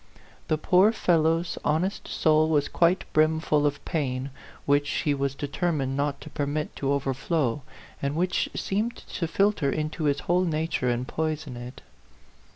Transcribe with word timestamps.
The 0.47 0.57
poor 0.57 0.91
fellow's 0.91 1.59
honest 1.63 2.07
soul 2.07 2.49
was 2.49 2.67
quite 2.67 3.03
brimful 3.13 3.67
of 3.67 3.85
pain, 3.85 4.31
which 4.65 4.89
he 4.89 5.13
was 5.13 5.35
determined 5.35 5.95
not 5.95 6.19
to 6.21 6.29
permit 6.31 6.75
to 6.77 6.91
over 6.91 7.13
flow, 7.13 7.61
and 8.01 8.15
which 8.15 8.49
seemed 8.55 8.95
to 8.97 9.27
filter 9.27 9.69
into 9.71 10.05
his 10.05 10.21
whole 10.21 10.45
nature 10.45 10.89
and 10.89 11.07
poison 11.07 11.55
it. 11.55 11.81